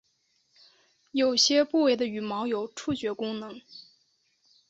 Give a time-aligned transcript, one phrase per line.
[1.11, 3.61] 有些部位的羽毛有触觉功能。